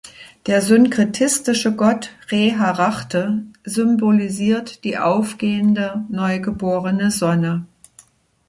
[0.47, 7.67] Der synkretistische Gott Re-Harachte symbolisiert die aufgehende, neu geborene Sonne.